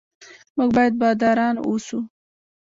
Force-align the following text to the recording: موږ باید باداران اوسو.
موږ 0.57 0.69
باید 0.77 0.93
باداران 1.01 1.55
اوسو. 1.67 1.99